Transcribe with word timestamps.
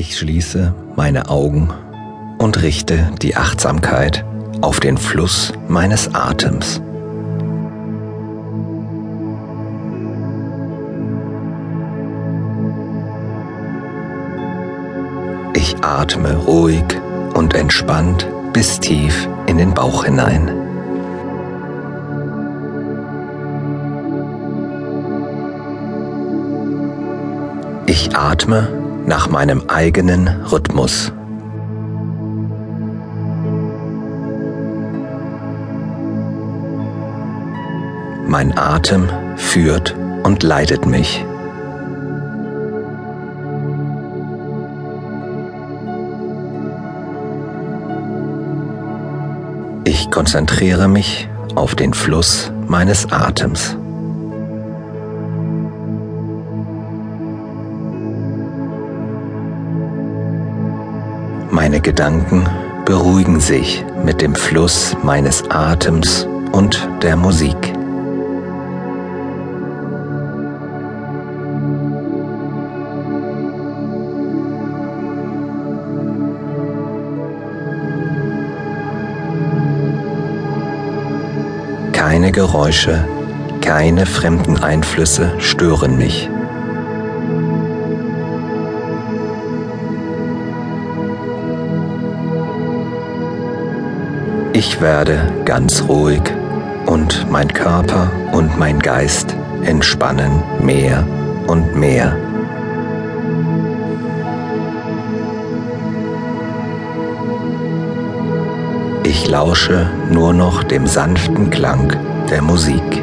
Ich 0.00 0.16
schließe 0.16 0.72
meine 0.96 1.28
Augen 1.28 1.68
und 2.38 2.62
richte 2.62 3.10
die 3.20 3.36
Achtsamkeit 3.36 4.24
auf 4.62 4.80
den 4.80 4.96
Fluss 4.96 5.52
meines 5.68 6.14
Atems. 6.14 6.80
Ich 15.52 15.76
atme 15.82 16.34
ruhig 16.46 16.82
und 17.34 17.52
entspannt 17.52 18.26
bis 18.54 18.80
tief 18.80 19.28
in 19.48 19.58
den 19.58 19.74
Bauch 19.74 20.06
hinein. 20.06 20.50
Ich 27.84 28.16
atme 28.16 28.79
nach 29.10 29.28
meinem 29.28 29.64
eigenen 29.66 30.28
Rhythmus. 30.28 31.12
Mein 38.28 38.56
Atem 38.56 39.08
führt 39.34 39.96
und 40.22 40.44
leitet 40.44 40.86
mich. 40.86 41.24
Ich 49.82 50.08
konzentriere 50.12 50.86
mich 50.86 51.28
auf 51.56 51.74
den 51.74 51.94
Fluss 51.94 52.52
meines 52.68 53.10
Atems. 53.10 53.76
Meine 61.62 61.82
Gedanken 61.82 62.48
beruhigen 62.86 63.38
sich 63.38 63.84
mit 64.02 64.22
dem 64.22 64.34
Fluss 64.34 64.96
meines 65.02 65.44
Atems 65.50 66.26
und 66.52 66.88
der 67.02 67.16
Musik. 67.16 67.54
Keine 81.92 82.32
Geräusche, 82.32 83.06
keine 83.60 84.06
fremden 84.06 84.56
Einflüsse 84.56 85.34
stören 85.36 85.98
mich. 85.98 86.30
Ich 94.52 94.80
werde 94.80 95.32
ganz 95.44 95.84
ruhig 95.88 96.22
und 96.86 97.30
mein 97.30 97.52
Körper 97.52 98.10
und 98.32 98.58
mein 98.58 98.80
Geist 98.80 99.36
entspannen 99.62 100.42
mehr 100.60 101.06
und 101.46 101.76
mehr. 101.76 102.16
Ich 109.04 109.28
lausche 109.28 109.88
nur 110.10 110.32
noch 110.32 110.64
dem 110.64 110.86
sanften 110.86 111.50
Klang 111.50 111.96
der 112.28 112.42
Musik. 112.42 113.02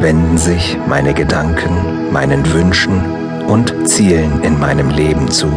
Wenden 0.00 0.38
sich 0.38 0.78
meine 0.88 1.14
Gedanken 1.14 2.12
meinen 2.12 2.52
Wünschen 2.52 3.00
und 3.48 3.88
Zielen 3.88 4.42
in 4.42 4.58
meinem 4.58 4.90
Leben 4.90 5.30
zu. 5.30 5.48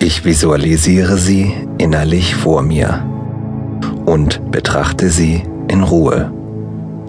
Ich 0.00 0.24
visualisiere 0.24 1.18
sie 1.18 1.52
innerlich 1.78 2.34
vor 2.34 2.62
mir 2.62 3.04
und 4.06 4.50
betrachte 4.50 5.10
sie 5.10 5.42
in 5.68 5.82
Ruhe, 5.82 6.32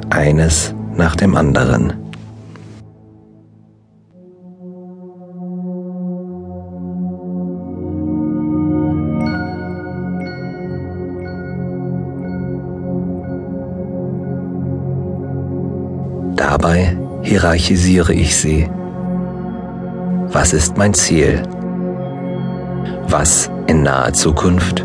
eines 0.09 0.73
nach 0.95 1.15
dem 1.15 1.35
anderen. 1.35 2.08
Dabei 16.59 16.97
hierarchisiere 17.21 18.13
ich 18.13 18.35
sie. 18.35 18.69
Was 20.27 20.51
ist 20.51 20.77
mein 20.77 20.93
Ziel? 20.93 21.41
Was 23.07 23.49
in 23.67 23.83
naher 23.83 24.11
Zukunft, 24.11 24.83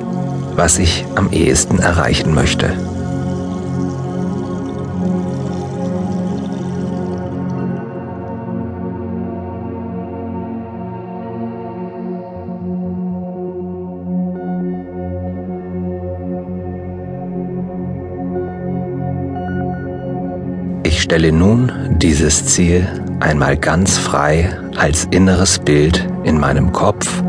was 0.54 0.78
ich 0.78 1.04
am 1.16 1.32
ehesten 1.32 1.80
erreichen 1.80 2.32
möchte? 2.32 2.76
Stelle 21.04 21.32
nun 21.32 21.70
dieses 21.98 22.46
Ziel 22.46 22.88
einmal 23.20 23.58
ganz 23.58 23.98
frei 23.98 24.58
als 24.74 25.06
inneres 25.10 25.58
Bild 25.58 26.08
in 26.24 26.40
meinem 26.40 26.72
Kopf 26.72 27.22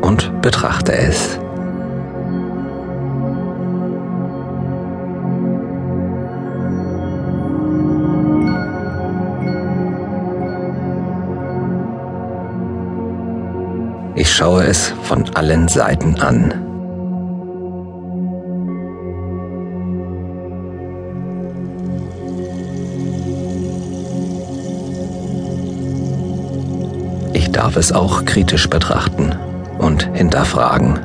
und 0.00 0.40
betrachte 0.42 0.92
es. 0.92 1.40
Ich 14.14 14.32
schaue 14.32 14.62
es 14.66 14.94
von 15.02 15.28
allen 15.34 15.66
Seiten 15.66 16.14
an. 16.20 16.69
Ich 27.50 27.56
darf 27.56 27.74
es 27.74 27.90
auch 27.90 28.24
kritisch 28.26 28.70
betrachten 28.70 29.34
und 29.78 30.08
hinterfragen. 30.14 31.00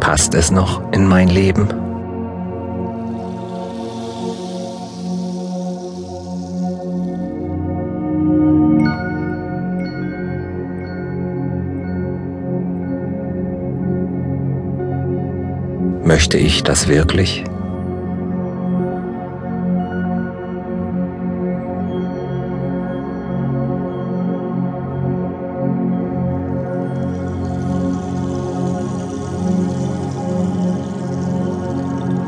Passt 0.00 0.34
es 0.34 0.50
noch 0.50 0.82
in 0.92 1.06
mein 1.06 1.28
Leben? 1.28 1.87
Möchte 16.04 16.38
ich 16.38 16.62
das 16.62 16.88
wirklich? 16.88 17.44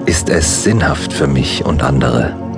Ist 0.06 0.28
es 0.28 0.64
sinnhaft 0.64 1.12
für 1.12 1.26
mich 1.26 1.64
und 1.64 1.82
andere? 1.82 2.49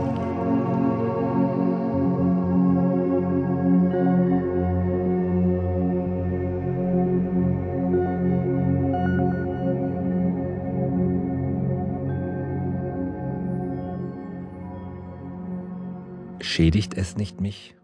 Schädigt 16.53 16.93
es 16.99 17.17
nicht 17.17 17.41
mich? 17.41 17.75